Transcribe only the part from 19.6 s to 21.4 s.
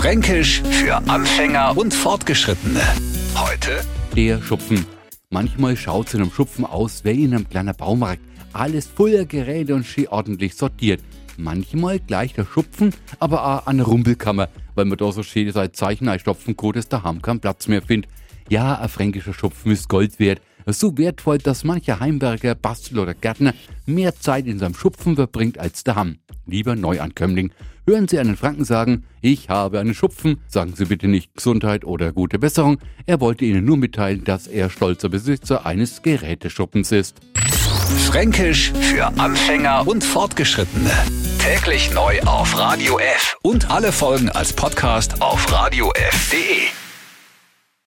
ist Gold wert. So wertvoll,